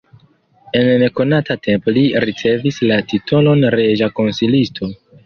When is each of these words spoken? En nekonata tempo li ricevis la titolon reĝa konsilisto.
En 0.77 0.87
nekonata 1.01 1.57
tempo 1.67 1.93
li 1.97 2.05
ricevis 2.25 2.79
la 2.93 2.97
titolon 3.13 3.63
reĝa 3.77 4.09
konsilisto. 4.23 4.91